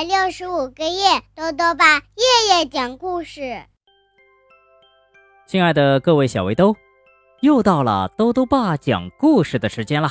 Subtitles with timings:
[0.00, 3.62] 百六十五个夜，豆豆爸夜夜讲故事。
[5.46, 6.74] 亲爱的各位小围兜，
[7.42, 10.08] 又到了豆豆爸讲故事的时间了。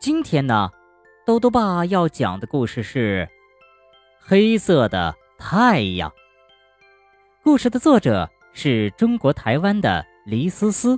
[0.00, 0.70] 今天呢，
[1.26, 3.28] 豆豆爸要讲的故事是
[4.24, 6.08] 《黑色的太阳》。
[7.42, 10.96] 故事的作者是中国台湾的黎思思，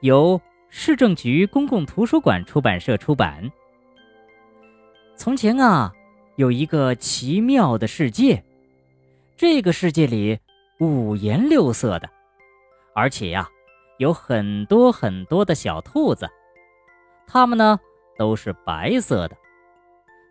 [0.00, 3.48] 由市政局公共图书馆出版社出版。
[5.14, 5.92] 从前啊。
[6.36, 8.42] 有一个奇妙的世界，
[9.38, 10.38] 这个世界里
[10.78, 12.10] 五颜六色的，
[12.94, 13.48] 而且呀，
[13.96, 16.28] 有很多很多的小兔子，
[17.26, 17.80] 它们呢
[18.18, 19.36] 都是白色的，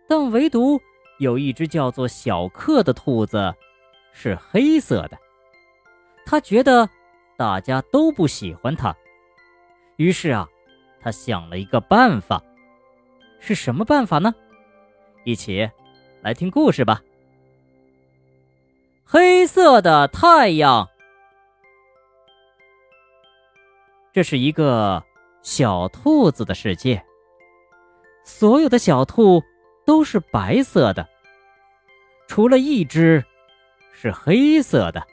[0.08, 0.80] 但唯独
[1.18, 3.52] 有一只叫做小克的兔子
[4.14, 5.18] 是黑色的。
[6.24, 6.88] 他觉得
[7.36, 8.96] 大家都不喜欢它，
[9.96, 10.48] 于是啊，
[11.02, 12.44] 他想了一个办法，
[13.40, 14.36] 是什么办法呢？
[15.24, 15.68] 一起。
[16.26, 17.04] 来听故事吧。
[19.04, 20.90] 黑色的太阳，
[24.12, 25.04] 这是一个
[25.44, 27.06] 小兔子的世界。
[28.24, 29.44] 所有的小兔
[29.86, 31.08] 都是白色的，
[32.28, 33.24] 除了一只
[33.94, 35.06] 是黑色的。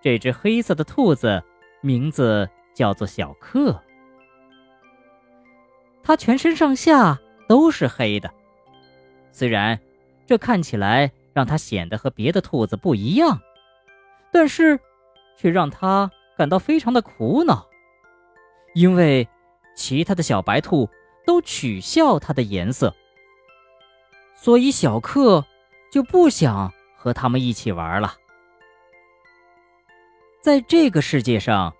[0.00, 1.42] 这只黑色的兔子
[1.80, 3.82] 名字叫做小克，
[6.04, 8.32] 它全身上下都是黑的。
[9.38, 9.78] 虽然
[10.26, 13.40] 这看起来让它显得和别的兔子不一样，
[14.32, 14.80] 但是
[15.36, 17.64] 却让它感到非常的苦恼，
[18.74, 19.28] 因为
[19.76, 20.90] 其他的小白兔
[21.24, 22.92] 都取笑它的颜色，
[24.34, 25.44] 所以小克
[25.92, 28.16] 就不想和他们一起玩了。
[30.42, 31.72] 在这个世界上，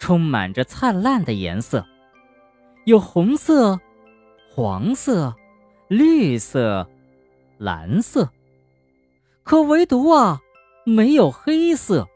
[0.00, 1.86] 充满着灿烂的颜色，
[2.86, 3.78] 有红色、
[4.50, 5.32] 黄色、
[5.86, 6.84] 绿色。
[7.64, 8.28] 蓝色，
[9.42, 10.38] 可唯独啊，
[10.84, 12.06] 没有黑色。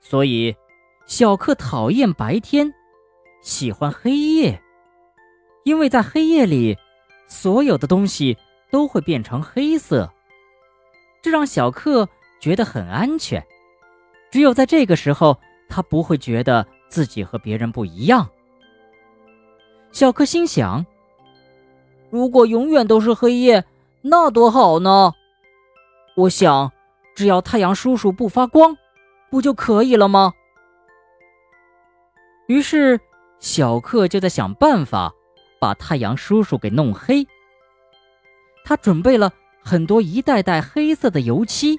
[0.00, 0.56] 所以，
[1.06, 2.74] 小克讨厌白天，
[3.40, 4.60] 喜欢黑夜，
[5.62, 6.76] 因为在黑夜里，
[7.28, 8.36] 所有的东西
[8.68, 10.12] 都会变成黑色，
[11.22, 12.08] 这让小克
[12.40, 13.40] 觉得很安全。
[14.32, 18.28] 只有在这个时候，他不会觉得自己和别人不一样。
[19.92, 20.84] 小克心想。
[22.10, 23.64] 如果永远都是黑夜，
[24.02, 25.12] 那多好呢！
[26.16, 26.72] 我想，
[27.14, 28.76] 只要太阳叔叔不发光，
[29.30, 30.32] 不就可以了吗？
[32.48, 33.00] 于是，
[33.38, 35.14] 小克就在想办法
[35.60, 37.24] 把太阳叔叔给弄黑。
[38.64, 39.32] 他准备了
[39.62, 41.78] 很多一袋袋黑色的油漆，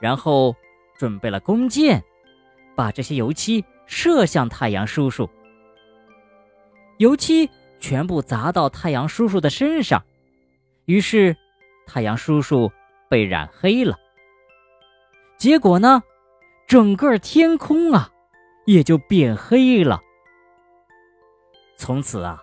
[0.00, 0.56] 然后
[0.96, 2.02] 准备了弓箭，
[2.74, 5.28] 把这些油漆射向太阳叔叔。
[6.96, 7.50] 油漆。
[7.82, 10.02] 全部砸到太阳叔叔的身上，
[10.84, 11.36] 于是
[11.84, 12.70] 太阳叔叔
[13.10, 13.98] 被染黑了。
[15.36, 16.00] 结果呢，
[16.68, 18.08] 整个天空啊
[18.66, 20.00] 也就变黑了。
[21.76, 22.40] 从此啊，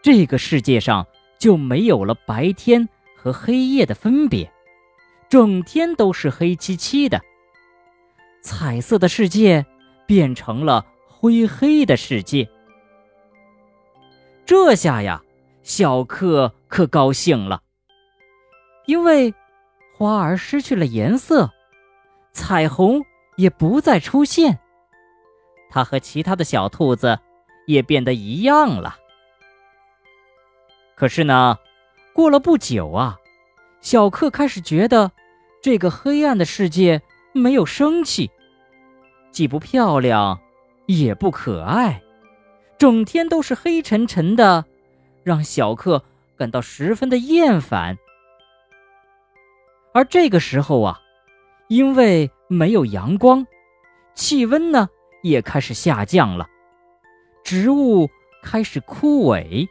[0.00, 1.04] 这个世界上
[1.36, 4.48] 就没有了白天和黑夜的分别，
[5.28, 7.20] 整天都是黑漆漆的。
[8.40, 9.66] 彩色的世界
[10.06, 12.48] 变成了灰黑的世界。
[14.46, 15.20] 这下呀，
[15.64, 17.60] 小克可高兴了，
[18.86, 19.34] 因为
[19.96, 21.50] 花儿失去了颜色，
[22.32, 23.04] 彩虹
[23.36, 24.60] 也不再出现，
[25.68, 27.18] 它和其他的小兔子
[27.66, 28.96] 也变得一样了。
[30.94, 31.58] 可是呢，
[32.14, 33.18] 过了不久啊，
[33.80, 35.10] 小克开始觉得
[35.60, 37.02] 这个黑暗的世界
[37.32, 38.30] 没有生气，
[39.32, 40.38] 既不漂亮，
[40.86, 42.00] 也不可爱。
[42.78, 44.64] 整天都是黑沉沉的，
[45.24, 46.02] 让小克
[46.36, 47.96] 感到十分的厌烦。
[49.94, 51.00] 而这个时候啊，
[51.68, 53.46] 因为没有阳光，
[54.14, 54.88] 气温呢
[55.22, 56.46] 也开始下降了，
[57.42, 58.10] 植物
[58.42, 59.66] 开始枯萎，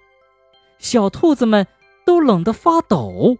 [0.80, 1.68] 小兔子们
[2.06, 3.38] 都冷得发抖。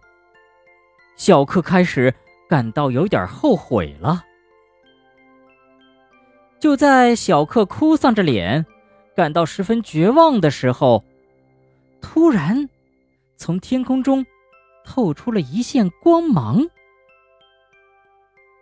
[1.16, 2.14] 小克开始
[2.48, 4.22] 感到有点后悔了。
[6.60, 8.64] 就在小克哭丧着脸。
[9.16, 11.02] 感到十分绝望的时候，
[12.02, 12.68] 突然，
[13.34, 14.24] 从天空中
[14.84, 16.68] 透出了一线光芒。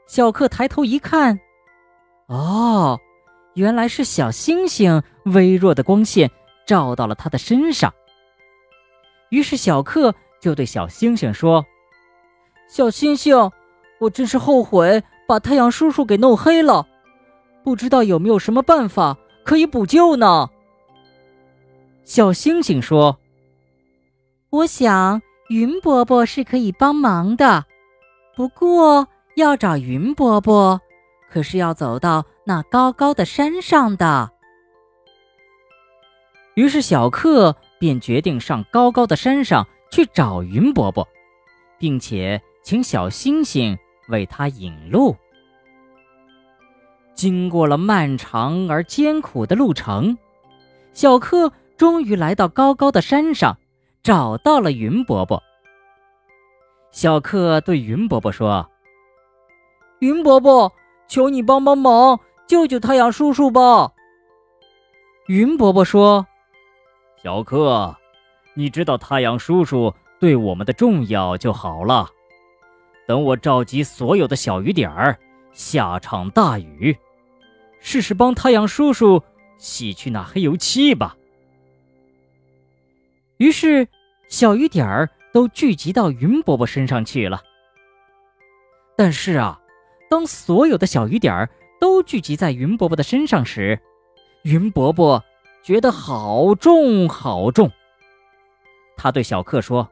[0.07, 1.41] 小克抬头一看，
[2.29, 3.01] 哦，
[3.55, 6.31] 原来是小星星微弱的光线
[6.65, 7.93] 照到了他的身上。
[9.31, 11.67] 于是小克就对小星星说
[12.71, 13.51] ：“小星星，
[13.99, 16.87] 我真是后悔把太阳叔叔给弄黑了，
[17.65, 20.49] 不知道有没有什么办法。”可以补救呢。
[22.03, 23.19] 小星星说
[24.51, 27.65] ：“我想云伯伯是可以帮忙的，
[28.35, 29.07] 不过
[29.37, 30.81] 要找云伯伯，
[31.31, 34.31] 可是要走到那高高的山上的。
[36.55, 41.07] 于是小克便决定上高高的山上去找云伯伯，
[41.79, 43.77] 并且请小星星
[44.09, 45.17] 为他引路。
[47.15, 50.17] 经过了漫长而艰苦的路程，
[50.93, 53.57] 小克终于来到高高的山上。
[54.03, 55.43] 找到了云伯伯，
[56.93, 58.69] 小克对云伯伯说
[60.01, 60.71] ：“云伯伯，
[61.09, 63.91] 求你帮帮忙，救救太阳叔叔吧。”
[65.29, 66.27] 云伯伯说
[67.25, 67.97] ：“小克，
[68.53, 69.91] 你知道太阳叔叔
[70.21, 72.07] 对我们的重要就好了。
[73.09, 75.19] 等我召集所有的小雨点儿，
[75.55, 76.95] 下场大雨，
[77.81, 79.23] 试试帮太阳叔叔
[79.57, 81.17] 洗去那黑油漆吧。”
[83.39, 83.89] 于是，
[84.29, 87.43] 小雨点儿都聚集到云伯伯身上去了。
[88.97, 89.61] 但是啊，
[90.09, 93.81] 当所有的小雨点儿都聚集在云伯伯的身上时，
[94.43, 95.23] 云伯伯
[95.63, 97.71] 觉得好重好重。
[98.97, 99.91] 他对小克说：“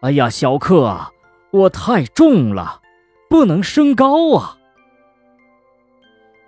[0.00, 1.12] 哎呀，小克，
[1.50, 2.79] 我太重了，
[3.30, 4.58] 不能升高啊。”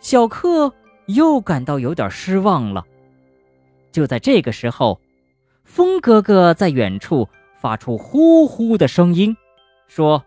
[0.01, 0.71] 小克
[1.07, 2.85] 又感到有点失望了。
[3.91, 5.01] 就在这个时候。
[5.65, 9.35] 风哥哥在远处发出呼呼的声音，
[9.87, 10.23] 说：“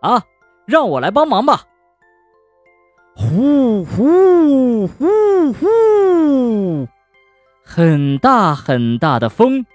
[0.00, 0.22] 啊，
[0.64, 1.64] 让我来帮忙吧！”
[3.14, 6.86] 呼呼呼呼，
[7.64, 9.66] 很大很大的风，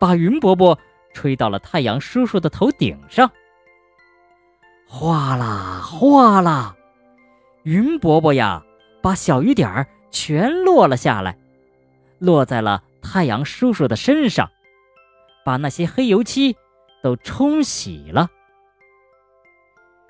[0.00, 0.76] 把云伯伯
[1.14, 3.30] 吹到了太阳叔叔的头顶上。
[4.86, 6.76] 哗啦哗啦，
[7.64, 8.62] 云伯伯呀，
[9.02, 11.36] 把小雨点儿全落了下来，
[12.18, 12.82] 落在了。
[13.06, 14.50] 太阳叔叔的身上，
[15.44, 16.56] 把那些黑油漆
[17.02, 18.30] 都冲洗了，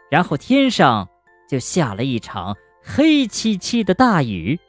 [0.08, 1.08] 然后天上
[1.50, 4.60] 就下了一场黑漆漆的大雨，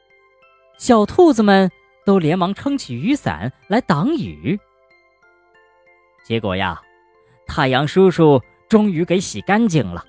[0.79, 1.69] 小兔子们
[2.03, 4.59] 都连忙撑起雨伞来挡雨。
[6.23, 6.81] 结果呀，
[7.45, 10.05] 太阳叔叔终于给洗干净了，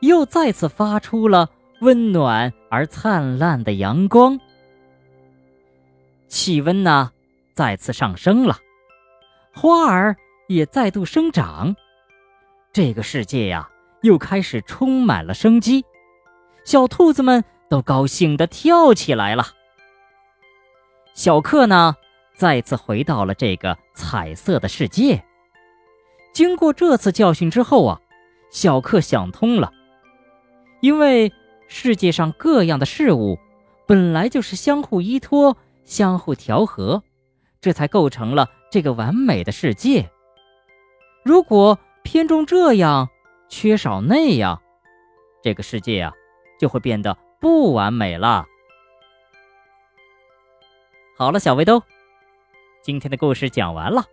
[0.00, 1.48] 又再次发出了
[1.80, 4.38] 温暖而灿烂的阳光。
[6.28, 7.12] 气温呢？
[7.54, 8.56] 再次上升了，
[9.52, 10.16] 花儿
[10.48, 11.76] 也再度生长，
[12.72, 13.68] 这个世界呀，
[14.00, 15.84] 又开始充满了生机，
[16.64, 19.48] 小兔子们都高兴地跳起来了。
[21.12, 21.94] 小克呢，
[22.34, 25.22] 再次回到了这个彩色的世界。
[26.32, 28.00] 经过这次教训之后啊，
[28.50, 29.72] 小克想通了，
[30.80, 31.32] 因为
[31.68, 33.38] 世界上各样的事物
[33.86, 37.02] 本来就是相互依托、相互调和。
[37.60, 40.10] 这才构成了这个完美的世界。
[41.22, 43.08] 如果偏重这样，
[43.48, 44.60] 缺少那样，
[45.44, 46.12] 这个世界啊，
[46.58, 48.46] 就会变得不完美了。
[51.16, 51.80] 好了，小围兜，
[52.82, 54.04] 今天的故事讲完了。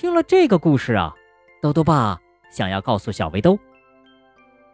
[0.00, 1.14] 听了这个故事啊，
[1.60, 2.18] 兜兜爸
[2.50, 3.58] 想要告诉小围兜，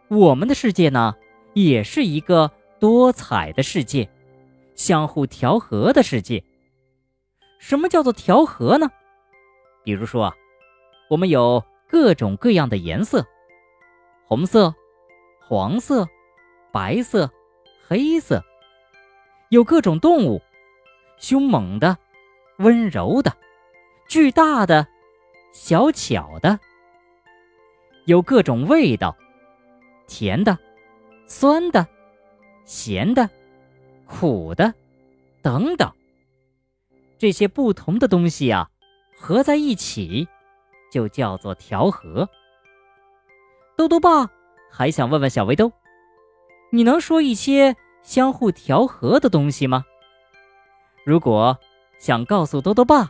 [0.07, 1.13] 我们的世界呢，
[1.53, 4.09] 也是一个多彩的世界，
[4.73, 6.41] 相互调和的世界。
[7.59, 8.89] 什么叫做调和呢？
[9.83, 10.33] 比如说，
[11.09, 13.27] 我们有各种各样的颜色，
[14.23, 14.73] 红色、
[15.41, 16.07] 黄色、
[16.71, 17.29] 白色、
[17.85, 18.39] 黑色；
[19.49, 20.41] 有各种动物，
[21.17, 21.97] 凶猛的、
[22.59, 23.35] 温柔的、
[24.07, 24.87] 巨大的、
[25.57, 26.55] 小巧的；
[28.05, 29.17] 有各种味道，
[30.07, 30.55] 甜的、
[31.25, 31.85] 酸的、
[32.63, 33.27] 咸的、
[34.05, 34.71] 苦的，
[35.41, 35.91] 等等。
[37.17, 38.69] 这些不同的东西啊，
[39.17, 40.27] 合在一起，
[40.91, 42.29] 就叫做调和。
[43.75, 44.29] 豆豆爸
[44.71, 45.71] 还想问问小围兜，
[46.71, 49.83] 你能说一些相互调和的东西吗？
[51.03, 51.57] 如果
[51.97, 53.09] 想告诉豆豆爸，